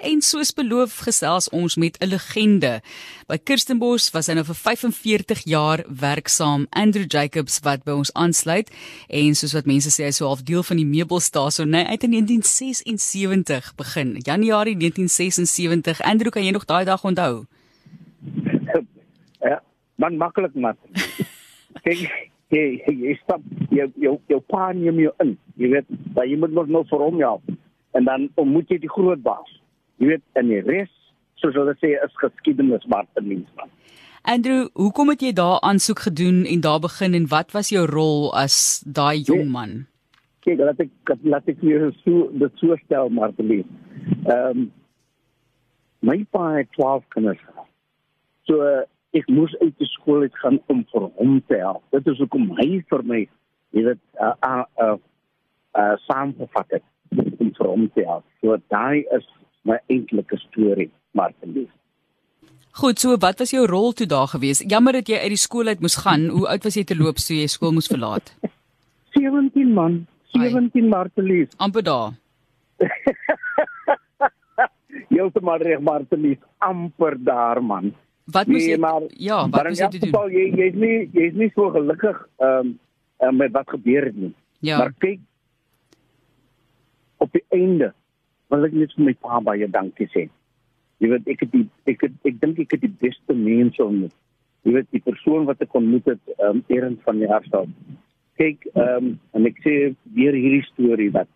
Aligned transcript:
En 0.00 0.22
soos 0.24 0.48
beloof 0.56 0.94
gesels 1.04 1.48
ons 1.52 1.76
met 1.76 1.98
'n 2.00 2.08
legende. 2.08 2.80
By 3.28 3.36
Kirstenbosch 3.36 4.10
was 4.12 4.26
hy 4.26 4.34
nou 4.34 4.44
vir 4.44 4.54
45 4.54 5.44
jaar 5.44 5.84
werksaam, 5.88 6.66
Andrew 6.70 7.04
Jacobs 7.06 7.60
wat 7.62 7.84
by 7.84 7.92
ons 7.92 8.12
aansluit 8.12 8.70
en 9.08 9.34
soos 9.34 9.52
wat 9.52 9.66
mense 9.66 9.90
sê 9.90 10.04
hy 10.04 10.10
sou 10.10 10.26
half 10.26 10.42
deel 10.42 10.62
van 10.62 10.76
die 10.76 10.86
meubelstasie 10.86 11.66
nee 11.66 11.84
uit 11.84 12.02
in 12.02 12.10
1976 12.10 13.74
begin. 13.74 14.16
Januarie 14.24 14.76
1976. 14.76 16.00
Andrew, 16.00 16.30
kan 16.30 16.44
jy 16.44 16.50
nog 16.50 16.64
daai 16.64 16.84
dag 16.84 17.04
onthou? 17.04 17.44
Ja, 19.40 19.60
man 19.96 20.16
maklik 20.16 20.54
maar. 20.62 20.76
Kyk, 21.82 22.08
jy 22.48 22.82
jy 22.86 23.18
stap 23.22 23.40
jy 23.70 23.92
jy 23.96 24.18
jou 24.26 24.40
pa 24.40 24.72
neem 24.72 24.98
jou 24.98 25.12
in. 25.18 25.38
Jy 25.56 25.68
weet, 25.68 25.86
jy 26.14 26.36
moet 26.36 26.52
nog 26.52 26.66
nou 26.66 26.84
vir 26.88 26.98
hom 26.98 27.18
help. 27.18 27.42
En 27.92 28.04
dan 28.04 28.30
ontmoet 28.34 28.68
jy 28.68 28.78
die 28.78 28.88
groot 28.88 29.22
baas 29.22 29.59
jy 30.00 30.14
weet 30.14 30.40
in 30.40 30.48
die 30.48 30.62
res 30.64 30.90
soos 31.40 31.56
hulle 31.56 31.74
sê 31.80 31.94
is 31.96 32.16
geskiedenis 32.20 32.86
maar 32.92 33.06
te 33.14 33.22
mens 33.24 33.48
man. 33.56 33.70
Andrew, 34.28 34.66
hoekom 34.76 35.08
het 35.14 35.22
jy 35.24 35.32
daar 35.32 35.60
aansoek 35.64 36.02
gedoen 36.08 36.42
en 36.44 36.60
daar 36.60 36.80
begin 36.80 37.14
en 37.16 37.28
wat 37.32 37.54
was 37.56 37.70
jou 37.72 37.86
rol 37.88 38.28
as 38.36 38.82
daai 38.84 39.22
jong 39.24 39.48
man? 39.52 39.72
Kyk, 40.44 40.60
laat 40.60 40.80
ek 40.84 41.14
laat 41.24 41.48
ek 41.48 41.60
vir 41.62 41.88
so 42.02 42.28
die 42.36 42.50
voorstel 42.60 43.08
maar 43.16 43.32
te 43.36 43.46
lees. 43.46 43.68
Ehm 44.28 44.68
my 46.00 46.22
pa 46.32 46.44
het 46.56 46.68
12 46.76 47.04
kinders. 47.12 47.40
So 48.48 48.64
ek 49.16 49.26
moes 49.28 49.52
uit 49.60 49.74
die 49.80 49.88
skool 49.88 50.24
uit 50.24 50.36
gaan 50.40 50.60
om 50.72 50.84
vir 50.92 51.08
hom 51.18 51.40
te 51.48 51.58
help. 51.60 51.82
Dit 51.92 52.08
is 52.08 52.20
hoekom 52.20 52.48
hy 52.60 52.68
vir 52.92 53.04
my 53.04 53.20
jy 53.76 53.84
weet 53.88 54.00
uh 54.20 54.34
uh 54.44 54.64
uh, 54.84 54.96
uh 55.80 55.96
saamgevat 56.06 56.78
het 56.78 56.86
om 57.16 57.52
vir 57.56 57.68
hom 57.68 57.88
te 57.96 58.04
help. 58.04 58.24
So 58.40 58.56
daai 58.72 59.04
is 59.16 59.28
my 59.62 59.78
eintlike 59.88 60.38
storie, 60.48 60.90
Martin. 61.12 61.68
Goed, 62.80 62.98
so 63.02 63.16
wat 63.18 63.38
was 63.38 63.50
jou 63.50 63.66
rol 63.66 63.92
toe 63.92 64.06
daar 64.06 64.28
gewees? 64.30 64.62
Jammer 64.66 64.92
dat 64.92 65.08
jy 65.08 65.18
uit 65.18 65.34
die 65.34 65.40
skool 65.40 65.66
uit 65.66 65.80
moes 65.80 65.98
gaan. 66.04 66.28
Hoe 66.30 66.46
oud 66.48 66.64
was 66.64 66.78
jy 66.78 66.84
te 66.84 66.96
loop 66.96 67.18
toe 67.18 67.36
jy 67.36 67.48
skool 67.50 67.72
moes 67.76 67.90
verlaat? 67.90 68.32
17 69.20 69.74
man, 69.74 70.06
17 70.32 70.88
Martin. 70.88 71.48
amper 71.56 71.82
daar. 71.82 72.12
Jy 75.10 75.24
het 75.24 75.40
maar 75.42 75.60
reg 75.62 75.80
Martin, 75.80 76.38
amper 76.58 77.16
daar 77.24 77.62
man. 77.62 77.94
Wat 78.24 78.46
moes 78.46 78.62
nee, 78.62 78.70
jy 78.70 78.78
maar 78.78 79.02
ja, 79.08 79.48
wat 79.48 79.66
moes 79.66 79.78
jy 79.78 79.88
doen? 79.88 80.00
Geval, 80.00 80.30
jy 80.30 80.44
jy's 80.54 80.76
nie 80.78 81.10
jy's 81.12 81.34
nie 81.34 81.50
so 81.54 81.70
gelukkig 81.74 82.20
ehm 82.38 82.76
um, 83.18 83.36
met 83.36 83.52
wat 83.52 83.68
gebeur 83.68 84.06
het 84.06 84.16
nie. 84.16 84.34
Ja. 84.60 84.78
Maar 84.78 84.92
kyk 84.98 85.20
op 87.18 87.32
die 87.32 87.44
einde 87.48 87.92
wil 88.50 88.66
ek 88.66 88.76
net 88.76 88.94
vir 88.96 89.06
my 89.06 89.14
pa 89.24 89.40
baie 89.46 89.68
dankie 89.70 90.08
sê. 90.14 90.26
Jy 91.00 91.08
weet 91.14 91.28
ek 91.32 91.44
het 91.44 91.52
die 91.54 91.66
ek 91.88 92.04
het, 92.06 92.16
ek 92.28 92.38
dink 92.42 92.60
ek 92.64 92.74
het 92.76 92.84
die 92.84 92.96
beste 93.02 93.36
mense 93.36 93.82
ontmoet. 93.84 94.14
Jy 94.66 94.74
weet 94.76 94.88
die 94.92 95.02
persoon 95.04 95.46
wat 95.48 95.62
ek 95.64 95.76
ontmoet 95.78 96.10
het, 96.12 96.22
ehm 96.36 96.60
um, 96.60 96.62
eerend 96.72 97.00
van 97.06 97.20
die 97.22 97.30
hartstad. 97.30 97.70
Kyk, 98.40 98.66
ehm 98.74 98.96
um, 98.96 99.12
en 99.36 99.48
ek 99.48 99.62
sê 99.64 99.76
weer 100.16 100.36
hierdie 100.36 100.66
storie 100.72 101.10
dat 101.14 101.30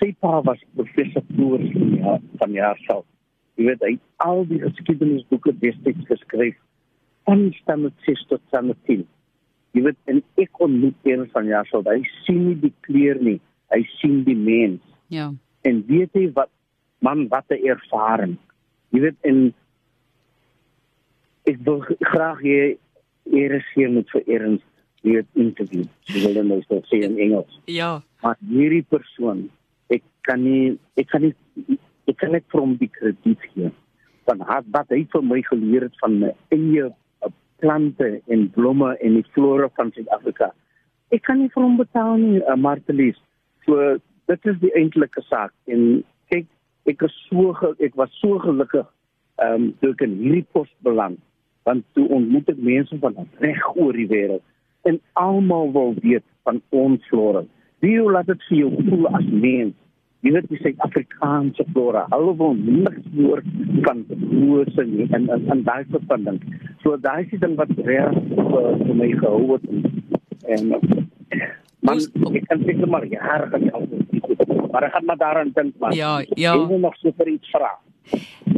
sy 0.00 0.10
pa 0.20 0.40
was 0.48 0.62
professor 0.74 1.22
voor 1.36 1.62
ja, 1.62 2.16
van 2.40 2.56
die 2.56 2.64
hartstad. 2.64 3.06
Jy 3.56 3.68
weet 3.70 3.84
hy 3.86 3.92
al 4.24 4.42
die 4.50 4.60
geskiedenisboeke 4.64 5.54
destyds 5.62 6.08
geskryf 6.10 6.58
van 7.28 7.48
standaard 7.60 8.08
6 8.08 8.26
tot 8.32 8.42
standaard 8.50 8.82
10. 8.90 9.06
Jy 9.76 9.86
weet 9.86 9.98
en 10.10 10.22
ek 10.42 10.60
ontmoet 10.66 11.08
eerend 11.08 11.30
van 11.36 11.48
die 11.48 11.54
hartstad. 11.56 11.88
Hy 11.92 12.02
sien 12.26 12.42
nie 12.50 12.60
die 12.64 12.74
kleur 12.88 13.20
nie, 13.22 13.38
hy 13.74 13.82
sien 14.00 14.22
die 14.26 14.38
mens. 14.38 14.82
Ja 15.14 15.30
en 15.66 15.82
weet 15.90 16.14
jy 16.14 16.30
wat 16.38 16.50
man 17.04 17.26
wat 17.28 17.50
'n 17.50 17.66
ervaring. 17.74 18.36
Jy 18.94 19.00
weet 19.00 19.18
en 19.30 19.54
ek 21.44 21.58
wil 21.66 21.80
graag 22.12 22.40
hê 22.42 22.76
eers 23.30 23.66
hier 23.74 23.90
met 23.90 24.10
vir 24.10 24.22
erns 24.26 24.62
weet 25.02 25.26
interview. 25.34 25.84
Jy 26.10 26.22
wil 26.26 26.44
nou 26.44 26.60
sê 26.90 27.02
in 27.02 27.18
Engels. 27.18 27.60
Ja. 27.64 28.02
Maar 28.22 28.36
hierdie 28.50 28.84
persoon, 28.88 29.50
ek 29.88 30.02
kan 30.26 30.42
nie 30.42 30.78
ek 30.94 31.10
kan 31.12 31.22
nie 31.22 31.34
ek 32.06 32.16
kan 32.22 32.32
net 32.32 32.44
from 32.48 32.76
die 32.76 32.90
krediet 32.90 33.42
gee 33.52 33.70
van 34.26 34.42
wat 34.74 34.90
hy 34.90 35.04
vir 35.12 35.22
my 35.22 35.40
geleer 35.46 35.86
het 35.86 35.98
van 36.02 36.18
my 36.22 36.32
eie 36.54 36.88
uh, 36.88 37.30
plante 37.62 38.20
en 38.26 38.48
blomme 38.50 38.96
en 38.98 39.18
die 39.20 39.26
flora 39.34 39.68
van 39.78 39.92
Suid-Afrika. 39.94 40.50
Ek 41.14 41.22
kan 41.22 41.38
nie 41.38 41.50
vir 41.54 41.62
hom 41.62 41.76
betaal 41.78 42.16
nie, 42.18 42.40
uh, 42.42 42.56
Martelies. 42.58 43.18
So 43.66 43.98
dit 44.30 44.50
is 44.52 44.58
die 44.62 44.74
eintlike 44.78 45.22
saak 45.30 45.54
en 45.72 46.02
kyk 46.32 46.48
ek 46.90 47.06
is 47.08 47.16
so 47.28 47.54
ek 47.78 47.96
was 48.00 48.12
so 48.22 48.38
gelukkig 48.42 48.86
ehm 49.44 49.54
um, 49.54 49.72
toe 49.80 49.92
ek 49.94 50.04
in 50.06 50.18
hierdie 50.22 50.46
pos 50.52 50.68
beland 50.86 51.20
want 51.68 51.84
toe 51.98 52.06
ontmoet 52.18 52.48
ek 52.52 52.60
mense 52.62 52.98
van 53.02 53.18
reg 53.42 53.64
oor 53.74 53.96
die 53.96 54.08
wêreld 54.12 54.44
en 54.86 55.00
almal 55.18 55.72
wil 55.74 55.94
weet 56.02 56.24
van 56.46 56.60
ons 56.70 57.02
flora. 57.10 57.42
Wie 57.82 57.98
laat 58.02 58.30
dit 58.30 58.44
vir 58.48 58.58
jou 58.58 58.70
voel 58.86 59.08
as 59.18 59.26
mens? 59.32 59.74
Jy 60.24 60.32
weet 60.34 60.46
die 60.50 60.58
Suid-Afrikaanse 60.62 61.66
flora. 61.72 62.04
Hulle 62.12 62.32
wil 62.38 62.54
niks 62.58 63.10
hoor 63.16 63.42
van 63.86 64.04
bose 64.08 64.86
nie 64.88 65.08
en 65.10 65.28
en, 65.34 65.44
en 65.54 65.64
daai 65.66 65.84
verbinding. 65.90 66.40
So 66.84 66.96
daai 67.02 67.24
is 67.24 67.32
die 67.34 67.42
ding 67.42 67.58
wat 67.58 67.74
reg 67.90 68.16
vir 68.38 68.94
my 69.02 69.10
gehou 69.18 69.56
het 69.56 69.66
en 70.56 70.72
Man, 71.86 72.00
ek 72.34 72.46
kan 72.50 72.62
seker 72.66 72.88
maar 72.90 73.04
jare 73.06 73.46
gaan 73.52 73.66
help. 73.70 73.90
Maar 74.70 74.82
ek 74.82 74.92
gaan 74.92 75.04
maar 75.04 75.16
daaraan 75.16 75.50
dink 75.54 75.74
maar. 75.78 75.94
Ja, 75.94 76.24
ja. 76.34 76.54
Ek 76.54 76.68
wil 76.68 76.78
nog 76.78 76.96
so 76.96 77.12
vir 77.16 77.28
iets 77.28 77.50
vra. 77.50 77.70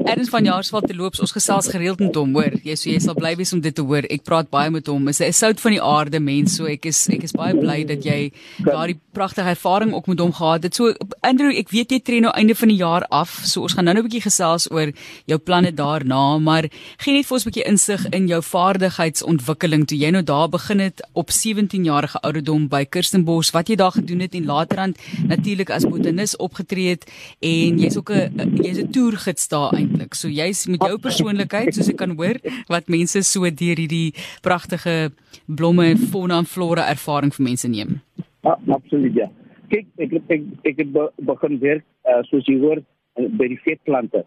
Ernst 0.09 0.31
van 0.31 0.44
Jaarsveld 0.44 0.86
te 0.88 0.94
loops 0.97 1.20
ons 1.20 1.32
gesels 1.32 1.69
gereeld 1.69 2.00
met 2.00 2.14
hom 2.16 2.34
hoor. 2.36 2.54
Jy 2.64 2.75
so 2.76 2.88
jy 2.91 2.98
sal 3.00 3.16
bly 3.16 3.34
wees 3.36 3.53
om 3.53 3.60
dit 3.64 3.75
te 3.75 3.84
hoor. 3.84 4.06
Ek 4.09 4.22
praat 4.25 4.48
baie 4.53 4.70
met 4.72 4.86
hom. 4.88 5.09
Is 5.09 5.20
'n 5.20 5.32
sout 5.32 5.60
van 5.60 5.72
die 5.72 5.82
aarde 5.82 6.20
mens 6.20 6.56
so 6.56 6.64
ek 6.64 6.86
is 6.86 7.09
ek 7.09 7.25
is 7.25 7.32
baie 7.32 7.54
bly 7.54 7.84
dat 7.84 8.04
jy 8.04 8.32
daardie 8.64 8.98
pragtige 9.12 9.48
ervaring 9.48 9.92
ook 9.92 10.06
met 10.06 10.20
hom 10.20 10.32
gehad 10.32 10.62
het. 10.62 10.75
So 10.75 10.94
Andrew 11.22 11.53
ek 11.56 11.69
weet 11.70 11.91
jy 11.91 12.00
tree 12.00 12.20
nou 12.20 12.32
einde 12.32 12.54
van 12.54 12.69
die 12.69 12.76
jaar 12.76 13.04
af 13.10 13.41
so 13.44 13.62
ons 13.62 13.75
gaan 13.75 13.84
nou-nou 13.84 14.04
'n 14.04 14.08
bietjie 14.08 14.31
gesels 14.31 14.70
oor 14.70 14.92
jou 15.26 15.38
planne 15.38 15.72
daarna 15.72 16.38
maar 16.38 16.69
gee 16.98 17.12
net 17.14 17.26
vir 17.26 17.34
ons 17.34 17.44
'n 17.44 17.50
bietjie 17.50 17.69
insig 17.69 18.08
in 18.10 18.28
jou 18.28 18.42
vaardigheidsontwikkeling. 18.42 19.87
Toe 19.87 19.98
jy 19.98 20.10
nou 20.10 20.22
daar 20.22 20.48
begin 20.48 20.81
het 20.81 21.00
op 21.12 21.31
17 21.31 21.84
jarige 21.84 22.19
ouderdom 22.20 22.69
by 22.69 22.84
Kirstenbosch 22.84 23.53
wat 23.53 23.69
jy 23.69 23.76
daar 23.76 23.92
gedoen 23.92 24.20
het 24.20 24.34
en 24.34 24.44
laterand 24.44 24.97
natuurlik 25.26 25.70
as 25.70 25.84
botanis 25.84 26.37
opgetree 26.37 26.88
het 26.88 27.04
en 27.41 27.78
jy's 27.78 27.97
ook 27.97 28.10
'n 28.10 28.58
jy's 28.62 28.78
'n 28.78 28.91
toergids 28.91 29.38
daar 29.49 29.75
eintlik. 29.78 30.15
So 30.15 30.28
jy's 30.28 30.66
met 30.66 30.82
jou 30.82 30.99
persoonlikheid, 30.99 31.75
soos 31.75 31.88
ek 31.93 32.00
kan 32.03 32.16
hoor, 32.19 32.41
wat 32.69 32.88
mense 32.88 33.22
so 33.22 33.49
deur 33.50 33.78
hierdie 33.78 34.15
pragtige 34.43 35.12
blomme 35.47 35.94
fauna 36.10 36.38
en 36.43 36.49
flora 36.49 36.88
ervaring 36.91 37.32
vir 37.34 37.44
mense 37.44 37.69
neem. 37.69 38.00
Ja, 38.43 38.56
absoluut 38.75 39.15
ja. 39.15 39.28
Kyk, 39.69 39.87
ek 40.00 40.16
het 40.16 40.34
ek, 40.38 40.43
ek 40.65 40.82
het 40.82 40.99
begin 41.28 41.59
werk 41.60 41.84
uh, 42.09 42.22
soos 42.31 42.47
jy 42.49 42.59
hoor 42.59 42.82
by 43.15 43.49
die 43.53 43.60
vetplante. 43.65 44.25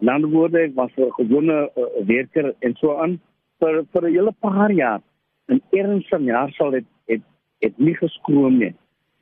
En 0.00 0.06
dan 0.12 0.26
word 0.30 0.54
ek 0.54 0.76
was 0.76 0.92
'n 0.96 1.10
gewone 1.18 1.56
uh, 1.74 1.86
werker 2.06 2.54
en 2.62 2.74
so 2.80 2.96
aan 2.96 3.18
vir 3.60 3.84
vir 3.92 4.02
'n 4.08 4.14
hele 4.14 4.32
paar 4.40 4.72
jaar. 4.72 5.02
En 5.48 5.60
eers 5.72 6.08
van 6.08 6.24
jaar 6.24 6.52
sal 6.52 6.70
dit 6.70 6.84
het 7.08 7.22
het 7.60 7.78
nie 7.78 7.94
geskroom 7.94 8.58
nie. 8.58 8.74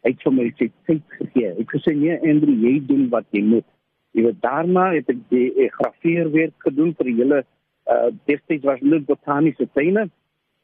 Hy 0.04 0.10
het 0.10 0.22
vir 0.22 0.32
my 0.32 0.50
sê 0.58 0.70
tyd 0.87 1.03
gegee. 1.19 1.54
Ek 1.60 1.70
gesê 1.70 1.94
nee, 1.97 2.19
Andrew, 2.31 2.54
jy 2.62 2.81
doen 2.87 3.08
wat 3.08 3.25
jy 3.31 3.43
moet. 3.43 3.64
Jy 4.15 4.22
weet 4.28 4.41
daarna 4.44 4.91
het 4.94 5.11
ek 5.12 5.22
die 5.33 5.49
eh, 5.55 5.71
grafieerwerk 5.78 6.55
gedoen 6.69 6.94
vir 6.99 7.12
hele 7.12 7.44
uh 7.87 8.11
destyds 8.27 8.65
was 8.67 8.81
dit 8.83 9.06
botaniese 9.06 9.69
tuine. 9.75 10.09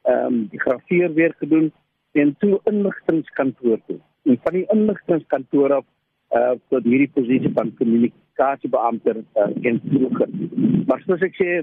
Ehm 0.03 0.25
um, 0.25 0.39
die 0.51 0.59
grafieerwerk 0.59 1.37
gedoen 1.39 1.71
en 2.11 2.35
toe 2.39 2.59
inligtingkantoor 2.71 3.79
toe. 3.87 3.99
En 4.23 4.39
van 4.43 4.53
die 4.53 4.65
inligtingkantoor 4.75 5.73
af 5.79 5.85
uh 6.35 6.55
tot 6.69 6.83
hierdie 6.83 7.11
posisie 7.13 7.51
van 7.53 7.71
kommunikasiebeampte 7.79 9.15
uh, 9.21 9.47
en 9.69 9.79
vroeger. 9.87 10.29
Maar 10.87 11.03
soos 11.05 11.23
ek 11.29 11.39
sê 11.39 11.61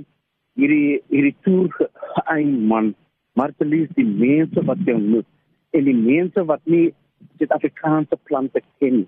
hierdie 0.61 1.01
hierdie 1.13 1.37
toer 1.45 1.91
ein 2.37 2.57
man 2.73 2.95
Martelies 3.39 3.93
die 3.97 4.09
mense 4.09 4.65
wat 4.67 4.81
jy 4.87 4.97
moet 4.97 5.29
en 5.77 5.87
die 5.87 5.97
mense 5.97 6.45
wat 6.49 6.65
nie 6.65 6.91
Suid-Afrikaanse 7.39 8.17
plante 8.29 8.63
ken. 8.81 9.05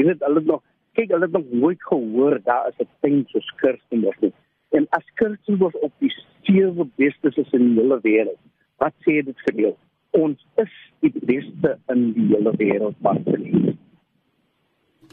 Jy 0.00 0.06
weet 0.08 0.22
hulle 0.24 0.42
nog 0.48 0.62
kyk 1.00 1.14
hulle 1.14 1.28
het 1.28 1.32
nog 1.32 1.52
nooit 1.64 1.82
gehoor 1.82 2.40
daar 2.44 2.68
is 2.68 2.78
'n 2.84 2.88
tuin 3.00 3.24
so 3.28 3.38
Kirstenbosch 3.56 4.20
nie. 4.20 4.32
En 4.70 4.86
as 4.88 5.04
Kirstenbosch 5.14 5.74
op 5.74 5.92
die 5.98 6.12
sewe 6.42 6.86
beste 6.96 7.32
is 7.34 7.52
in 7.52 7.74
die 7.74 7.80
hele 7.80 7.98
wêreld, 8.02 8.42
wat 8.76 8.94
sê 9.04 9.22
dit 9.24 9.40
vir 9.44 9.54
jou? 9.60 9.74
Ons 10.10 10.46
is 10.56 10.74
die 11.00 11.12
beste 11.14 11.78
in 11.88 12.12
die 12.12 12.26
hele 12.34 12.52
wêreld 12.56 12.96
wat 13.00 13.22
vir 13.24 13.38
nie. 13.38 13.76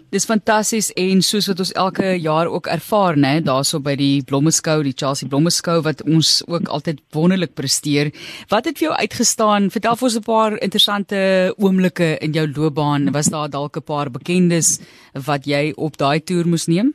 Dis 0.08 0.24
fantasties 0.24 0.88
en 0.96 1.20
soos 1.26 1.50
wat 1.52 1.60
ons 1.60 1.74
elke 1.76 2.14
jaar 2.24 2.48
ook 2.48 2.70
ervaar, 2.72 3.18
né, 3.20 3.42
daarso 3.44 3.82
by 3.84 3.98
die 4.00 4.22
Blommeskou, 4.24 4.78
die 4.86 4.96
Chelsea 4.96 5.28
Blommeskou 5.28 5.82
wat 5.84 6.00
ons 6.08 6.38
ook 6.48 6.70
altyd 6.72 7.02
wonderlik 7.12 7.52
presteer. 7.60 8.14
Wat 8.48 8.70
het 8.70 8.80
vir 8.80 8.88
jou 8.88 8.94
uitgestaan? 8.96 9.68
Vertel 9.74 9.98
vir 10.00 10.08
ons 10.08 10.18
'n 10.18 10.24
paar 10.24 10.58
interessante 10.64 11.20
oomblikke 11.60 12.18
in 12.24 12.32
jou 12.32 12.48
loopbaan. 12.48 13.12
Was 13.12 13.28
daar 13.28 13.50
dalk 13.50 13.76
'n 13.76 13.84
paar 13.84 14.10
bekendes 14.10 14.80
wat 15.28 15.44
jy 15.46 15.74
op 15.76 15.98
daai 15.98 16.24
toer 16.24 16.48
moes 16.48 16.68
neem? 16.68 16.94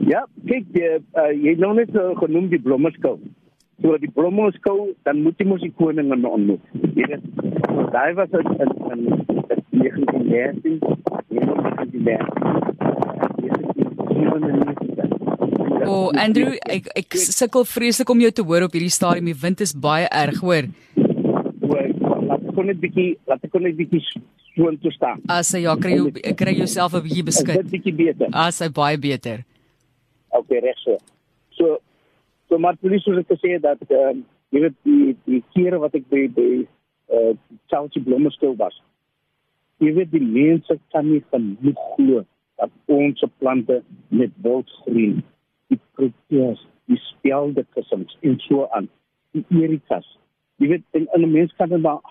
Ja, 0.00 0.26
kyk, 0.46 0.64
jy 0.74 0.98
uh, 1.14 1.30
jy 1.30 1.54
nou 1.54 1.74
net 1.74 1.94
uh, 1.94 2.18
genoem 2.18 2.48
die 2.48 2.58
blommeskou. 2.58 3.18
So 3.82 3.96
die 3.98 4.10
blommeskou, 4.10 4.94
dan 5.04 5.22
moet 5.22 5.38
jy 5.38 5.46
mos 5.46 5.60
die 5.60 5.72
koning 5.78 6.10
ontmoet. 6.10 6.60
Jy 6.96 7.06
weet, 7.06 7.22
daai 7.92 8.14
was 8.14 8.28
in 8.32 8.46
in 8.90 9.02
1913, 9.70 10.80
1913. 12.04 12.48
O, 15.88 15.90
oh, 15.90 16.08
Andrew, 16.20 16.52
ek 16.68 16.90
ek 17.00 17.16
sukkel 17.16 17.64
vreeslik 17.64 18.10
om 18.12 18.20
jou 18.20 18.30
te 18.34 18.44
hoor 18.44 18.66
op 18.66 18.74
hierdie 18.76 18.92
stadium. 18.92 19.30
Die 19.30 19.40
wind 19.40 19.62
is 19.64 19.72
baie 19.72 20.08
erg, 20.12 20.40
hoor. 20.44 20.68
Laat 22.28 22.42
ek 22.44 22.58
net 22.68 22.80
bietjie, 22.82 23.10
laat 23.30 23.44
ek 23.46 23.54
net 23.62 23.76
bietjie 23.78 24.02
so 24.58 24.68
intoe 24.68 24.92
staan. 24.92 25.22
As 25.32 25.52
jy 25.54 25.62
ja, 25.64 25.76
kry 25.80 25.94
jy 25.96 26.34
kry 26.36 26.54
jouself 26.58 26.92
'n 26.94 27.04
bietjie 27.06 27.26
beskik. 27.30 27.56
Dit 27.62 27.70
bietjie 27.76 27.94
beter. 27.94 28.28
As 28.32 28.60
hy 28.60 28.68
baie 28.68 28.98
beter. 28.98 29.44
OK, 30.36 30.50
reg 30.50 30.78
so. 30.84 30.98
So 31.56 31.78
so 32.48 32.58
maar 32.58 32.76
polisie 32.76 33.14
het 33.14 33.28
gesê 33.28 33.58
dat 33.60 33.80
ehm 33.88 34.20
uh, 34.20 34.24
jy 34.50 34.60
weet 34.60 34.76
die 34.84 35.16
die 35.24 35.42
kere 35.54 35.78
wat 35.78 35.94
ek 35.94 36.04
by 36.10 36.26
by 36.36 36.50
eh 37.08 37.16
uh, 37.16 37.32
Chelsea 37.70 38.02
Blommestil 38.02 38.56
was. 38.56 38.76
Jy 39.78 39.92
weet 39.94 40.10
die 40.10 40.24
mense 40.24 40.74
kan 40.92 41.06
nie 41.06 41.22
genoeg 41.30 41.82
glo 41.94 42.24
dat 42.58 42.70
ons 42.90 43.22
plante 43.38 43.82
met 44.08 44.32
wild 44.42 44.70
groei 44.82 45.12
die 45.70 45.78
proteas, 45.94 46.64
die 46.90 46.98
spelde 47.04 47.62
kussings 47.76 48.16
en 48.26 48.38
so 48.46 48.66
aan. 48.74 48.88
Die 49.36 49.44
erikas. 49.60 50.06
Jy 50.58 50.72
weet 50.72 50.84
in 50.98 51.06
'n 51.14 51.30
mens 51.30 51.54
kan 51.56 51.68
dit 51.68 51.82
maar 51.82 52.02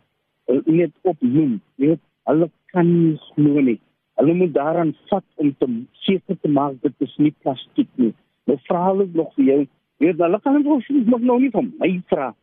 net 0.80 0.92
opnoem. 1.02 1.60
Jy 1.76 1.94
weet 1.94 2.04
hulle 2.28 2.50
kan 2.72 2.86
nie 2.86 3.16
glo 3.32 3.60
nie. 3.60 3.78
Hulle 4.20 4.34
moet 4.34 4.54
daaraan 4.54 4.94
vat 5.08 5.24
om 5.36 5.54
te 5.58 5.66
seker 5.92 6.36
te 6.40 6.48
maak 6.48 6.74
dit 6.82 6.94
is 6.98 7.16
nie 7.16 7.34
plastiek 7.42 7.88
nie. 7.94 8.12
Nou 8.44 8.58
vra 8.66 8.84
hulle 8.90 9.08
nog 9.12 9.32
vir 9.34 9.44
jou. 9.44 9.60
Weet 9.96 10.18
hulle 10.18 10.40
kan 10.40 10.66
ons 10.66 10.88
nog 10.88 11.20
nou 11.20 11.38
nie 11.40 11.50
van 11.50 11.72
my 11.78 12.02
vra. 12.12 12.34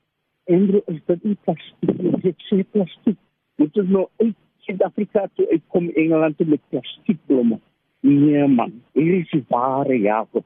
En 0.46 0.68
is 0.86 1.02
dit 1.06 1.24
nie 1.24 1.38
plastiek 1.44 2.02
nie? 2.02 2.12
Dit 2.22 2.50
is 2.50 2.66
plastiek. 2.72 3.18
Dit 3.62 3.78
is 3.78 3.88
nou 3.88 4.08
uit 4.18 4.36
Suid-Afrika 4.66 5.28
toe 5.34 5.48
uitkom 5.52 5.90
Engeland 5.94 6.38
toe 6.38 6.48
met 6.50 6.62
plastiek 6.70 7.20
blomme. 7.26 7.60
Nee 8.06 8.48
man, 8.48 8.82
hier 8.94 9.20
is 9.20 9.32
die 9.34 9.46
ware 9.50 9.98
Jakob. 10.00 10.46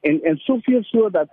En 0.00 0.20
en 0.22 0.36
soveel 0.46 0.82
so 0.82 1.10
dat 1.10 1.30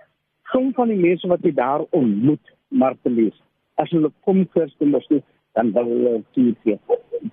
som 0.52 0.72
van 0.74 0.88
die 0.88 0.98
mense 0.98 1.28
wat 1.28 1.44
jy 1.44 1.52
daar 1.54 1.84
ontmoet, 1.90 2.54
Martelis, 2.68 3.36
as 3.80 3.90
hulle 3.94 4.10
kom 4.26 4.44
Kersfees 4.54 4.90
mos 4.92 5.06
nie, 5.12 5.22
dan 5.56 5.72
wil 5.76 5.90
hulle 5.90 6.14
toe 6.36 6.52
gee. 6.64 6.78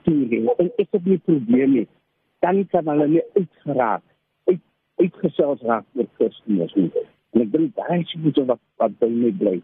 Toe 0.07 0.17
gee. 0.31 0.55
En 0.61 0.71
ek 0.81 0.91
het 0.91 1.05
nie 1.05 1.19
probleme 1.27 1.71
nie. 1.73 1.87
Dan 2.45 2.63
kan 2.71 2.87
hulle 2.91 3.07
nie 3.15 3.23
uitgeraak, 3.37 4.03
uit 4.49 4.61
uitgesels 5.01 5.63
raak 5.69 5.85
met 5.97 6.11
Kersfees 6.19 6.75
nie. 6.77 6.91
En 7.35 7.45
ek 7.45 7.53
dink 7.55 7.75
daai 7.79 8.01
is 8.01 8.15
iets 8.21 8.43
wat 8.45 8.61
wat 8.81 8.99
by 9.01 9.09
my 9.11 9.31
bly. 9.41 9.57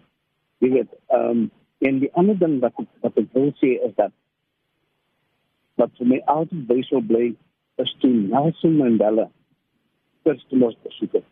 Jy 0.63 0.75
weet, 0.77 0.95
ehm 1.13 1.45
um, 1.45 1.49
en 1.81 1.95
die 1.97 2.11
ander 2.13 2.37
ding 2.37 2.59
wat 2.61 2.77
wat 3.01 3.15
ek 3.17 3.31
wil 3.33 3.47
sê 3.57 3.71
is 3.87 3.93
dat 3.97 4.13
wat 5.75 5.91
vir 5.97 6.07
my 6.07 6.19
altyd 6.25 6.65
by 6.67 6.81
so 6.89 7.01
bly 7.01 7.31
is 7.83 7.93
toe 7.99 8.11
Nelson 8.11 8.77
Mandela 8.77 9.29
Kersfees 10.23 10.77
besoek 10.83 11.13
het 11.19 11.27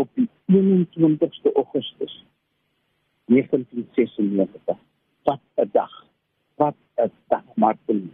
op 0.00 0.08
die 0.14 0.28
21ste 0.52 1.52
Augustus 1.54 2.24
1996. 3.30 4.76
Wat 5.22 5.40
'n 5.56 5.68
dag. 5.72 6.06
Wat 6.56 6.74
'n 6.96 7.10
dag, 7.28 7.44
Martin. 7.54 8.12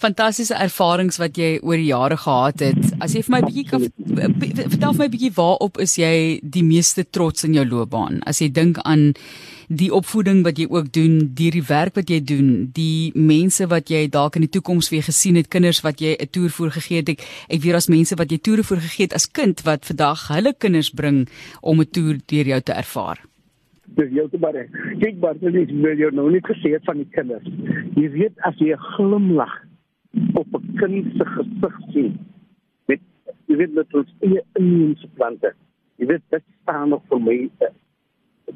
Fantastiese 0.00 0.56
ervarings 0.56 1.18
wat 1.20 1.36
jy 1.36 1.58
oor 1.60 1.76
die 1.76 1.90
jare 1.90 2.16
gehad 2.16 2.62
het. 2.64 2.92
As 3.04 3.12
jy 3.12 3.20
vir 3.26 3.34
my 3.34 3.40
'n 3.40 3.48
bietjie 3.48 3.66
kan 3.68 3.82
vertel 4.70 4.92
vir 4.92 4.98
my 4.98 5.04
'n 5.04 5.12
bietjie 5.12 5.34
waarop 5.36 5.78
is 5.78 5.98
jy 5.98 6.40
die 6.42 6.62
meeste 6.64 7.04
trots 7.04 7.44
in 7.44 7.52
jou 7.52 7.66
loopbaan? 7.66 8.22
As 8.24 8.40
jy 8.40 8.48
dink 8.48 8.78
aan 8.78 9.14
die 9.68 9.90
opvoeding 9.92 10.42
wat 10.42 10.58
jy 10.58 10.66
ook 10.70 10.90
doen, 10.92 11.30
die 11.34 11.50
die 11.50 11.62
werk 11.62 11.94
wat 11.94 12.08
jy 12.08 12.20
doen, 12.24 12.70
die 12.72 13.12
mense 13.14 13.66
wat 13.68 13.90
jy 13.90 14.08
dalk 14.08 14.36
in 14.36 14.42
die 14.42 14.50
toekoms 14.50 14.88
weer 14.90 15.02
gesien 15.02 15.36
het, 15.36 15.48
kinders 15.48 15.82
wat 15.82 16.00
jy 16.00 16.16
'n 16.18 16.30
toer 16.30 16.50
voor 16.50 16.70
gegee 16.70 16.96
het. 16.96 17.08
Ek 17.08 17.20
ek 17.50 17.62
weet 17.62 17.74
as 17.74 17.88
mense 17.88 18.16
wat 18.16 18.30
jy 18.30 18.38
toere 18.38 18.62
voor 18.62 18.80
gegee 18.80 19.04
het 19.04 19.14
as 19.14 19.26
kind 19.30 19.60
wat 19.62 19.84
vandag 19.84 20.28
hulle 20.28 20.54
kinders 20.58 20.90
bring 20.90 21.28
om 21.60 21.80
'n 21.80 21.90
toer 21.90 22.16
deur 22.26 22.46
jou 22.46 22.60
te 22.60 22.72
ervaar. 22.72 23.18
Dis 23.96 24.10
jou 24.12 24.28
te 24.30 24.38
bare. 24.38 24.66
Kyk 24.98 25.20
dit 25.40 25.54
is 25.54 25.70
wil 25.70 25.96
jou 25.96 26.10
nou 26.10 26.30
nie 26.30 26.40
gesê 26.40 26.78
van 26.84 26.96
die 26.96 27.08
kinders. 27.10 27.44
Jy 27.96 28.10
weet 28.10 28.32
as 28.42 28.54
jy 28.58 28.72
'n 28.72 28.78
glimlag 28.96 29.69
op 30.34 30.46
'n 30.52 30.74
kind 30.74 31.06
se 31.16 31.24
gesig 31.24 31.76
sien 31.92 32.18
met 32.86 33.00
jy 33.46 33.56
weet 33.56 33.74
met 33.74 33.94
ons 33.94 34.14
eie 34.20 34.42
inheemse 34.52 35.08
plante. 35.14 35.54
Jy 35.96 36.06
weet 36.06 36.22
dit 36.28 36.44
staan 36.62 36.88
nog 36.88 37.02
vir 37.08 37.20
my 37.20 37.50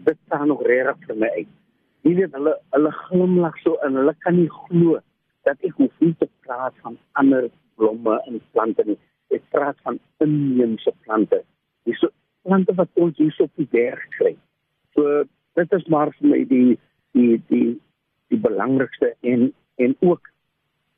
dit 0.05 0.19
staan 0.27 0.49
nog 0.49 0.63
reg 0.63 0.97
vir 1.07 1.17
my. 1.17 1.47
Jy 2.01 2.15
weet 2.15 2.33
hulle 2.33 2.55
hulle 2.71 2.93
glimlag 2.93 3.59
so 3.63 3.77
en 3.87 3.95
hulle 3.95 4.15
kan 4.19 4.37
nie 4.37 4.51
glo 4.51 4.99
dat 5.43 5.57
ek 5.61 5.77
hoef 5.79 6.01
nie 6.01 6.15
te 6.19 6.29
praat 6.41 6.75
van 6.83 6.99
ander 7.13 7.51
blomme 7.77 8.21
en 8.27 8.41
plante 8.53 8.85
nie. 8.87 8.99
Ek 9.31 9.43
praat 9.51 9.79
van 9.83 9.99
inheemse 10.19 10.93
plante. 11.07 11.43
Dis 11.85 11.99
so 11.99 12.09
plante 12.43 12.75
wat 12.75 12.89
ons 12.95 13.17
hier 13.19 13.37
op 13.39 13.51
die 13.57 13.69
berg 13.71 14.05
kry. 14.19 14.37
So 14.95 15.25
dit 15.55 15.73
is 15.73 15.87
maar 15.87 16.13
vir 16.19 16.29
my 16.29 16.45
die 16.51 16.79
die 17.15 17.43
die 17.49 17.81
die 18.29 18.41
belangrikste 18.41 19.15
en 19.21 19.53
en 19.77 19.97
ook 20.01 20.34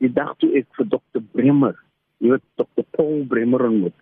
die 0.05 0.13
dag 0.13 0.35
toe 0.39 0.51
ek 0.59 0.67
vir 0.79 0.89
dokter 0.93 1.23
Bremer, 1.33 1.77
jy 2.19 2.35
weet 2.35 2.45
dokter 2.61 2.85
Paul 2.97 3.25
Bremer 3.31 3.69
ontmoet 3.69 3.97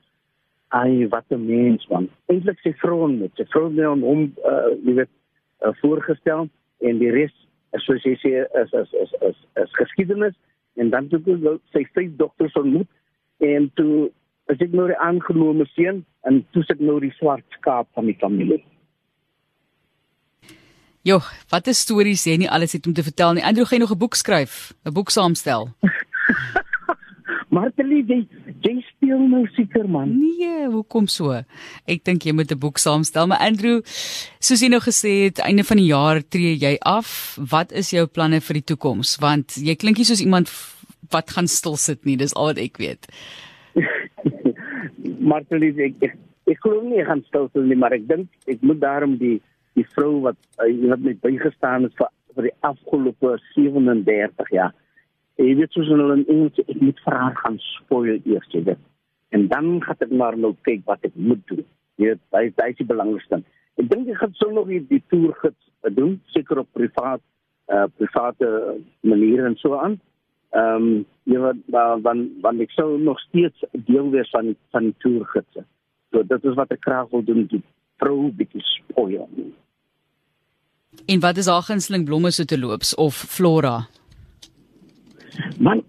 Ai 0.74 1.08
wat 1.08 1.24
'n 1.28 1.46
mens 1.46 1.86
man. 1.86 2.08
Eintlik 2.26 2.58
sy 2.58 2.72
vrou 2.82 3.06
met 3.08 3.30
sy 3.34 3.44
vrou 3.44 3.70
het 3.70 4.02
hom 4.02 4.22
uh 4.52 4.70
jy 4.82 4.94
weet 4.98 5.12
uh, 5.62 5.70
voorgestel 5.80 6.48
en 6.80 6.98
die 6.98 7.10
res 7.10 7.34
soos 7.86 8.02
jy 8.02 8.16
sê 8.22 8.32
is 8.62 8.72
is 8.72 8.92
is 9.02 9.12
is, 9.28 9.38
is 9.62 9.76
geskiedenis 9.78 10.34
en 10.74 10.90
dan 10.90 11.08
toe 11.08 11.20
sy 11.28 11.54
sy 11.72 11.84
vyf 11.94 12.16
dogters 12.16 12.58
ontmoet 12.58 12.90
en 13.38 13.70
toe 13.78 14.10
as 14.50 14.60
ek 14.60 14.72
nou 14.72 14.86
die 14.90 14.98
aangenome 14.98 15.66
seun 15.76 16.04
en 16.22 16.42
toe 16.50 16.62
sit 16.64 16.80
nou 16.80 16.98
die 17.00 17.14
swart 17.20 17.44
skaap 17.58 17.88
van 17.94 18.06
die 18.10 18.18
familie. 18.18 18.62
Jo, 21.04 21.18
wat 21.52 21.68
'n 21.68 21.76
stories 21.76 22.24
jy 22.24 22.36
nie 22.40 22.48
alles 22.48 22.72
het 22.72 22.86
om 22.86 22.92
te 22.92 23.02
vertel 23.02 23.34
nie. 23.34 23.44
Andrew 23.44 23.66
gaan 23.66 23.80
nog 23.80 23.92
'n 23.92 23.98
boek 23.98 24.14
skryf, 24.14 24.72
'n 24.84 24.92
boek 24.92 25.10
saamstel. 25.10 25.68
Martelie, 27.56 28.04
jy, 28.08 28.26
jy 28.60 28.80
speel 28.80 29.18
nou 29.28 29.46
seker 29.52 29.88
man. 29.88 30.08
Nee, 30.18 30.66
hoekom 30.66 31.06
so? 31.06 31.44
Ek 31.84 32.04
dink 32.04 32.24
jy 32.24 32.32
moet 32.32 32.50
'n 32.50 32.58
boek 32.58 32.78
saamstel, 32.78 33.26
maar 33.26 33.38
Andrew, 33.38 33.82
soos 34.40 34.60
jy 34.60 34.68
nou 34.68 34.80
gesê 34.80 35.24
het, 35.24 35.38
einde 35.38 35.64
van 35.64 35.76
die 35.76 35.92
jaar 35.92 36.22
tree 36.28 36.56
jy 36.56 36.76
af. 36.80 37.36
Wat 37.50 37.72
is 37.72 37.90
jou 37.90 38.06
planne 38.06 38.40
vir 38.40 38.54
die 38.54 38.64
toekoms? 38.64 39.18
Want 39.20 39.60
jy 39.60 39.76
klink 39.76 39.98
nie 39.98 40.08
soos 40.08 40.24
iemand 40.24 40.48
wat 41.10 41.30
gaan 41.30 41.46
stil 41.46 41.76
sit 41.76 42.04
nie, 42.04 42.16
dis 42.16 42.34
al 42.34 42.46
wat 42.46 42.58
ek 42.58 42.76
weet. 42.78 43.06
Martelie, 45.30 45.74
ek 45.84 45.94
ek, 46.00 46.16
ek 46.46 46.58
glo 46.60 46.80
nie 46.80 47.04
gaan 47.04 47.22
stil 47.28 47.50
sit 47.52 47.64
nie, 47.64 47.76
maar 47.76 47.92
ek 47.92 48.08
dink 48.08 48.28
ek 48.46 48.62
moet 48.62 48.80
daarom 48.80 49.18
die 49.18 49.42
die 49.74 49.86
vrou 49.94 50.20
wat 50.28 50.38
uh, 50.62 50.70
wat 50.90 51.02
my 51.04 51.16
bygestaan 51.22 51.88
het 51.88 51.96
vir 51.98 52.10
vir 52.34 52.48
die 52.48 52.56
afgelope 52.66 53.36
37 53.54 54.50
jaar 54.54 54.72
En 55.36 55.48
jy 55.48 55.54
weet 55.58 55.74
soos 55.74 55.90
hulle 55.90 56.14
in 56.14 56.26
Engels 56.30 56.60
ek 56.62 56.76
moet 56.78 57.00
vir 57.02 57.16
haar 57.18 57.38
gaan 57.40 57.56
spoil 57.72 58.20
eers 58.22 58.52
weet. 58.54 58.82
En 59.34 59.48
dan 59.50 59.70
gaan 59.82 60.06
ek 60.06 60.12
maar 60.14 60.36
nou 60.38 60.52
kyk 60.66 60.84
wat 60.86 61.02
ek 61.08 61.16
moet 61.18 61.42
doen. 61.50 61.64
Jy 61.98 62.12
weet, 62.12 62.22
hy 62.36 62.44
hy 62.60 62.68
is 62.70 62.78
die 62.78 62.90
belangrikste. 62.90 63.40
Ek 63.82 63.88
dink 63.90 64.10
ek 64.12 64.20
gaan 64.20 64.36
sou 64.38 64.52
nog 64.54 64.70
die, 64.70 64.80
die 64.90 65.02
toer 65.10 65.34
gids 65.42 65.70
doen, 65.96 66.20
seker 66.36 66.62
op 66.62 66.70
privaat 66.78 67.22
uh 67.72 67.86
private 67.98 68.48
maniere 69.02 69.48
en 69.50 69.58
so 69.58 69.78
aan. 69.80 69.98
Ehm 70.54 70.86
um, 70.86 71.04
jy 71.26 71.40
weet 71.42 71.62
dan 71.74 72.28
dan 72.44 72.60
ek 72.62 72.74
sou 72.76 72.94
nog 73.00 73.18
steeds 73.26 73.66
deel 73.90 74.12
wees 74.14 74.30
van 74.30 74.54
van 74.70 74.92
toer 75.02 75.26
gids. 75.34 75.64
So 76.12 76.22
dit 76.22 76.50
is 76.50 76.58
wat 76.60 76.70
ek 76.70 76.86
graag 76.86 77.10
wil 77.10 77.26
doen, 77.26 77.48
die 77.50 77.62
vrou 78.02 78.30
bietjie 78.32 78.62
spoil. 78.62 79.28
En 81.06 81.20
wat 81.20 81.36
is 81.36 81.50
haar 81.50 81.62
gunsteling 81.62 82.04
blomme 82.04 82.30
so 82.30 82.44
te 82.44 82.58
loops 82.58 82.94
of 82.94 83.16
flora? 83.16 83.86
Man 85.58 85.82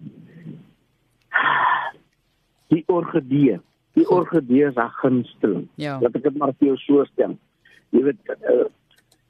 die 2.74 2.84
orgidee, 2.92 3.60
die 3.94 4.08
orgidee 4.10 4.68
is 4.68 4.76
'n 4.76 4.92
gunsteling. 5.02 5.68
Ja. 5.76 6.00
Laat 6.02 6.16
ek 6.16 6.24
dit 6.24 6.38
maar 6.38 6.54
vir 6.60 6.68
jou 6.68 6.78
so 6.78 7.06
stel. 7.06 7.38
Jy 7.90 8.02
weet 8.04 8.18
uh, 8.50 8.66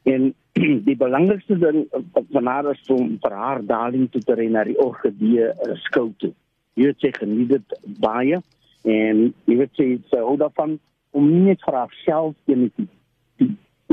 en 0.04 0.34
die 0.90 0.96
belangrikste 0.96 1.58
ding 1.60 1.86
van 2.32 2.46
haar 2.46 2.72
is 2.72 2.90
om 2.90 3.18
vir 3.22 3.32
haar 3.32 3.66
darling 3.66 4.10
toe 4.12 4.22
te 4.22 4.36
ry 4.36 4.48
na 4.48 4.64
die 4.64 4.78
orgidee 4.80 5.52
uh, 5.52 5.76
skou 5.88 6.14
toe. 6.18 6.34
Jy 6.74 6.90
weet 6.90 7.00
sy 7.00 7.12
geniet 7.12 7.50
dit 7.50 7.78
baie 8.00 8.42
en 8.84 9.34
jy 9.46 9.58
weet 9.58 9.74
sy 9.76 9.88
sy 10.12 10.22
hou 10.24 10.38
daarvan 10.38 10.80
om 11.16 11.30
nie 11.32 11.46
net 11.52 11.64
vir 11.66 11.80
haarself 11.80 12.36
enetjie 12.52 12.90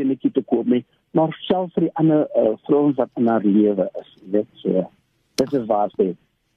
enetjie 0.01 0.33
te 0.35 0.43
koop 0.49 0.67
nie, 0.73 0.83
maar 1.17 1.35
self 1.47 1.73
vir 1.77 1.87
die 1.87 1.95
ander 2.01 2.25
uh, 2.39 2.55
vrouens 2.67 2.99
wat 2.99 3.11
in 3.21 3.29
haar 3.31 3.45
lewe 3.45 3.89
is. 4.01 4.13
Dit 4.35 4.49
so. 4.63 4.87
Dit 5.41 5.53
is 5.59 5.67
waar 5.69 5.93
sy 5.97 6.13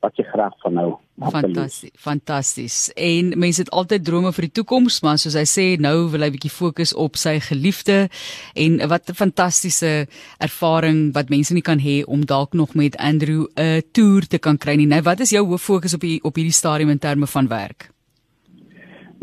wat 0.05 0.19
jy 0.19 0.25
graag 0.29 0.53
van 0.61 0.77
hou. 0.77 0.89
Fantasties, 1.31 1.93
fantasties. 1.97 2.77
En 2.99 3.31
mense 3.41 3.63
het 3.63 3.71
altyd 3.73 4.03
drome 4.05 4.29
vir 4.35 4.47
die 4.47 4.53
toekoms, 4.59 4.99
maar 5.05 5.17
soos 5.21 5.37
hy 5.39 5.45
sê, 5.49 5.65
nou 5.81 6.09
wil 6.13 6.25
hy 6.25 6.29
bietjie 6.35 6.51
fokus 6.53 6.93
op 7.05 7.17
sy 7.17 7.37
geliefde 7.41 8.05
en 8.53 8.77
wat 8.91 9.09
'n 9.09 9.17
fantastiese 9.17 10.07
ervaring 10.37 11.13
wat 11.17 11.33
mense 11.33 11.53
nie 11.53 11.65
kan 11.65 11.79
hê 11.79 12.03
om 12.05 12.25
dalk 12.25 12.53
nog 12.53 12.75
met 12.75 12.97
Andrew 12.97 13.47
'n 13.57 13.81
toer 13.91 14.27
te 14.27 14.37
kan 14.37 14.57
kry 14.57 14.75
nie. 14.75 14.87
Nou, 14.87 15.01
wat 15.01 15.19
is 15.19 15.31
jou 15.31 15.45
hoof 15.45 15.61
fokus 15.61 15.93
op 15.93 16.01
die 16.01 16.19
op 16.23 16.35
hierdie 16.35 16.53
stadium 16.53 16.89
in 16.89 16.99
terme 16.99 17.27
van 17.27 17.47
werk? 17.47 17.94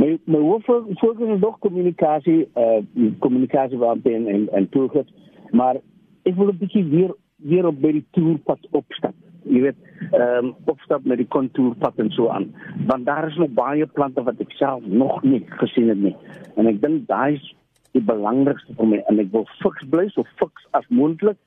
My 0.03 0.19
my 0.27 0.39
hoof 0.43 0.65
fokus 0.67 1.29
is 1.35 1.41
nog 1.41 1.59
kommunikasie, 1.63 2.49
uh 2.59 3.11
kommunikasie 3.19 3.79
waar 3.79 3.99
ben 3.99 4.27
en 4.27 4.49
en 4.53 4.69
toer, 4.69 5.05
maar 5.53 5.77
ek 6.23 6.35
wil 6.35 6.51
'n 6.51 6.59
bietjie 6.59 6.85
weer 6.85 7.15
weer 7.37 7.67
op 7.67 7.81
by 7.81 7.93
die 7.93 8.07
toerpad 8.11 8.67
opstap 8.71 9.15
jy 9.45 9.63
weet, 9.67 9.79
ehm 10.13 10.51
um, 10.51 10.51
opstap 10.71 11.05
met 11.09 11.21
die 11.21 11.29
kontourpad 11.29 11.99
en 12.03 12.11
so 12.15 12.29
aan. 12.31 12.51
Want 12.87 13.07
daar 13.07 13.29
is 13.29 13.37
nog 13.37 13.55
baie 13.57 13.87
plante 13.87 14.23
wat 14.23 14.41
ek 14.41 14.55
self 14.59 14.85
nog 14.87 15.23
nie 15.23 15.43
gesien 15.63 15.89
het 15.89 15.99
nie. 15.99 16.15
En 16.57 16.67
ek 16.71 16.81
dink 16.83 17.07
daai 17.09 17.39
is 17.39 17.49
die 17.93 18.05
belangrikste 18.05 18.77
vir 18.79 18.89
my 18.89 19.01
en 19.11 19.21
ek 19.23 19.33
wil 19.33 19.47
fiks 19.61 19.89
bly 19.93 20.07
so 20.13 20.25
fiks 20.41 20.69
as 20.79 20.87
moontlik. 20.89 21.39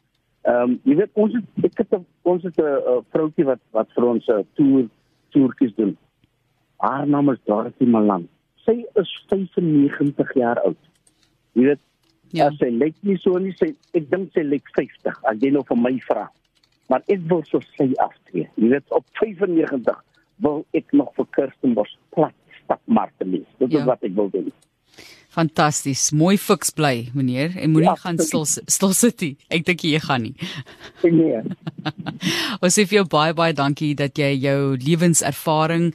Ehm 0.45 0.75
um, 0.75 0.79
jy 0.83 0.99
weet 1.01 1.21
ons 1.25 1.37
het 1.37 1.69
ek 1.69 1.83
het 1.83 1.99
ons 2.23 2.43
het 2.43 2.59
'n 2.59 3.01
vroutjie 3.11 3.47
wat 3.51 3.61
wat 3.71 3.91
vir 3.95 4.09
ons 4.13 4.27
'n 4.27 4.45
toer 4.59 4.89
toertjies 5.31 5.75
doen. 5.75 5.97
Haar 6.77 7.07
naam 7.07 7.29
is 7.31 7.39
Dorothy 7.45 7.85
Malan. 7.85 8.27
Sy 8.65 8.81
is 9.01 9.11
95 9.31 10.33
jaar 10.35 10.61
oud. 10.65 10.79
Jy 11.53 11.71
weet 11.71 11.83
Ja, 12.35 12.49
sy 12.59 12.67
lyk 12.73 12.97
nie 13.05 13.15
so 13.21 13.37
nie. 13.39 13.53
Sy 13.55 13.69
ek 13.95 14.09
dink 14.11 14.33
sy 14.35 14.41
lyk 14.43 14.65
50. 14.75 15.21
As 15.29 15.37
jy 15.39 15.53
nou 15.53 15.61
vir 15.69 15.77
my 15.79 15.93
vra 16.03 16.25
maar 16.87 17.01
ek 17.11 17.23
wil 17.29 17.43
so 17.49 17.61
sy 17.75 17.89
aftree. 18.03 18.47
Jy 18.59 18.71
weet 18.75 18.95
op 18.95 19.05
95 19.21 20.01
wil 20.45 20.63
ek 20.77 20.91
nog 20.93 21.11
vir 21.17 21.27
Kirstenbosch 21.37 21.95
plat 22.15 22.35
stap 22.61 22.81
Martelie. 22.85 23.45
Dit 23.61 23.73
ja. 23.73 23.81
is 23.81 23.89
wat 23.89 24.03
ek 24.05 24.15
wil 24.17 24.29
doen. 24.33 24.51
Fantasties. 25.35 26.11
Mooi 26.15 26.37
fiks 26.39 26.71
bly, 26.71 27.09
meneer. 27.13 27.57
En 27.59 27.73
moenie 27.73 27.89
ja, 27.89 27.95
gaan 27.99 28.19
stil 28.23 28.45
stil 28.47 28.93
sit 28.95 29.19
nie. 29.19 29.33
Ek 29.51 29.65
dink 29.67 29.83
jy 29.83 29.99
gaan 29.99 30.23
nie. 30.29 30.35
Nee. 31.03 31.41
Ons 32.63 32.77
sê 32.77 32.85
vir 32.87 33.01
jou 33.01 33.05
baie 33.11 33.33
baie 33.35 33.53
dankie 33.55 33.91
dat 33.99 34.15
jy 34.17 34.31
jou 34.39 34.77
lewenservaring 34.79 35.89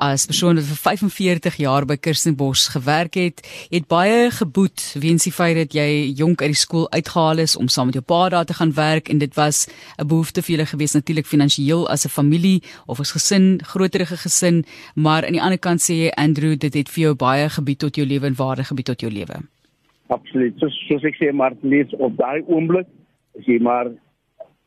as 0.00 0.24
persoon 0.30 0.56
wat 0.58 0.68
vir 0.70 0.80
45 0.80 1.58
jaar 1.60 1.86
by 1.88 1.98
Kirstenbosch 2.00 2.70
gewerk 2.72 3.18
het, 3.20 3.42
het 3.70 3.86
baie 3.90 4.30
geboet 4.32 4.82
weens 5.02 5.28
die 5.28 5.34
feit 5.34 5.58
dat 5.60 5.76
jy 5.76 6.14
jonk 6.16 6.42
uit 6.42 6.54
die 6.54 6.58
skool 6.58 6.88
uitgehaal 6.94 7.44
is 7.44 7.56
om 7.60 7.68
saam 7.72 7.90
met 7.90 8.00
jou 8.00 8.04
pa 8.04 8.22
daar 8.32 8.48
te 8.48 8.56
gaan 8.56 8.72
werk 8.76 9.12
en 9.12 9.20
dit 9.20 9.34
was 9.36 9.66
'n 9.98 10.08
behoefte 10.08 10.42
vir 10.42 10.56
julle 10.56 10.66
gewees 10.72 10.96
natuurlik 10.96 11.26
finansiëel 11.26 11.86
as 11.88 12.06
'n 12.06 12.08
familie 12.16 12.62
of 12.86 13.00
as 13.00 13.12
gesin, 13.12 13.60
groterige 13.62 14.16
gesin, 14.16 14.64
maar 14.94 15.24
aan 15.26 15.36
die 15.36 15.42
ander 15.42 15.58
kant 15.58 15.80
sê 15.80 15.94
jy 15.94 16.10
Andrew, 16.16 16.56
dit 16.56 16.74
het 16.74 16.88
vir 16.88 17.02
jou 17.02 17.14
baie 17.14 17.48
gebied 17.48 17.78
tot 17.78 17.96
jou 17.96 18.06
lewe 18.06 18.26
en 18.26 18.34
waarde 18.34 18.64
gebied 18.64 18.85
tot 18.86 19.02
jou 19.02 19.10
lewe. 19.12 19.40
Absoluut. 20.14 20.54
Soos, 20.62 20.76
soos 20.86 21.04
ek 21.08 21.18
sê 21.18 21.32
maar 21.34 21.56
lees 21.66 21.92
op 21.98 22.14
daai 22.18 22.44
oomblik, 22.46 22.88
as 23.38 23.48
jy 23.50 23.58
maar 23.62 23.90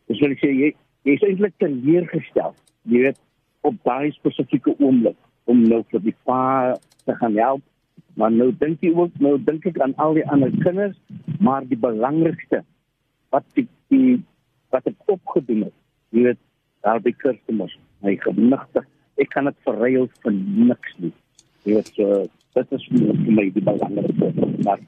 wil 0.10 0.36
ek 0.36 0.44
sê 0.44 0.52
jy 0.52 0.74
jy 1.08 1.16
is 1.16 1.26
eintlik 1.26 1.56
teleurgestel. 1.64 2.56
Jy 2.92 3.08
weet 3.08 3.20
op 3.68 3.78
daai 3.88 4.12
spesifieke 4.16 4.76
oomblik 4.78 5.18
om 5.50 5.64
nou 5.66 5.82
vir 5.92 6.04
die 6.06 6.16
pa 6.28 6.76
te 7.06 7.16
gaan 7.22 7.38
help. 7.40 7.64
Maar 8.20 8.34
nou 8.36 8.50
dink 8.60 8.84
jy 8.84 8.92
ook 8.96 9.16
nou 9.24 9.38
dink 9.48 9.66
ek 9.70 9.80
aan 9.84 9.96
al 10.04 10.18
die 10.18 10.26
ander 10.34 10.52
kinders, 10.64 10.98
maar 11.40 11.68
die 11.68 11.80
belangrikste 11.80 12.64
wat 13.34 13.46
die, 13.56 13.68
die 13.94 14.20
wat 14.74 14.88
ek 14.90 15.12
opgedoen 15.14 15.70
het. 15.70 15.76
Jy 16.12 16.26
weet 16.28 16.42
daar 16.84 17.00
by 17.04 17.14
Kersfees, 17.22 17.78
my 18.04 18.16
genigtig. 18.26 18.86
Ek 19.20 19.32
kan 19.34 19.50
dit 19.50 19.66
verruil 19.68 20.08
vir 20.24 20.36
niks 20.36 21.00
nie. 21.00 21.14
Jy 21.68 21.78
weet 21.78 21.92
so 21.96 22.20
dit 22.58 22.78
is 22.78 22.88
vir 22.92 23.34
my 23.38 23.46
die 23.54 23.64
belangrikste 23.64 24.34
maar 24.66 24.82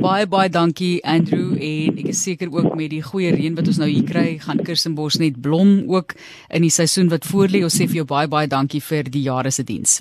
baie 0.00 0.26
baie 0.26 0.48
dankie 0.48 1.00
Andrew 1.04 1.54
en 1.54 1.98
ek 2.02 2.10
is 2.12 2.22
seker 2.24 2.50
ook 2.52 2.74
met 2.78 2.92
die 2.94 3.02
goeie 3.04 3.32
reën 3.36 3.56
wat 3.58 3.68
ons 3.70 3.80
nou 3.82 3.88
hier 3.90 4.06
kry 4.08 4.38
gaan 4.42 4.62
Kirstenbosch 4.64 5.20
net 5.22 5.40
blom 5.44 5.82
ook 5.92 6.16
in 6.48 6.64
die 6.66 6.72
seisoen 6.72 7.12
wat 7.12 7.28
voorlê. 7.28 7.62
Ons 7.66 7.76
sê 7.80 7.88
vir 7.88 8.02
jou 8.02 8.08
baie 8.08 8.30
baie 8.30 8.48
dankie 8.48 8.80
vir 8.84 9.12
die 9.12 9.26
jare 9.28 9.52
se 9.54 9.66
diens 9.66 10.00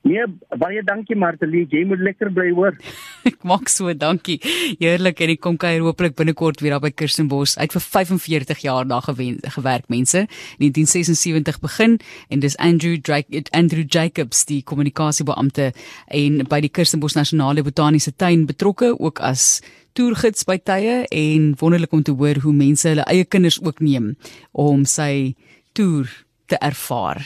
Nee, 0.00 0.22
baie 0.56 0.80
dankie 0.80 1.16
Martelie, 1.18 1.66
jy 1.68 1.82
moet 1.84 2.00
lekker 2.00 2.30
bly 2.32 2.48
hoor. 2.56 2.76
ek 3.28 3.42
maak 3.44 3.68
so, 3.68 3.92
dankie. 3.92 4.38
Heerlik 4.80 5.18
en 5.20 5.32
ek 5.34 5.42
kom 5.44 5.58
kuier 5.60 5.84
hopelik 5.84 6.14
binnekort 6.16 6.62
weer 6.64 6.72
daar 6.72 6.84
by 6.86 6.90
Kirstenbos. 6.96 7.58
Uit 7.60 7.74
vir 7.76 7.84
45 7.84 8.62
jaar 8.64 8.88
daar 8.88 9.04
gewerk 9.04 9.90
mense. 9.92 10.24
In 10.56 10.72
1976 10.72 11.60
begin 11.60 11.98
en 12.32 12.40
dis 12.40 12.56
Andrew 12.56 12.96
Drake 12.96 13.44
Andrew 13.52 13.84
Jacobs 13.84 14.46
die 14.48 14.62
kommunikasiebeampte 14.64 15.70
en 16.08 16.40
by 16.48 16.62
die 16.64 16.72
Kirstenbos 16.72 17.18
Nasionale 17.18 17.64
Botaniese 17.66 18.14
Tuin 18.16 18.46
betrokke 18.48 18.94
ook 18.96 19.20
as 19.20 19.60
toergids 19.98 20.46
by 20.48 20.56
tye 20.64 21.02
en 21.12 21.52
wonderlik 21.60 21.92
om 21.92 22.06
te 22.06 22.16
hoor 22.16 22.40
hoe 22.40 22.56
mense 22.56 22.88
hulle 22.88 23.04
eie 23.10 23.28
kinders 23.28 23.60
ook 23.60 23.84
neem 23.84 24.14
om 24.56 24.86
sy 24.88 25.36
toer 25.76 26.08
te 26.48 26.56
ervaar. 26.64 27.20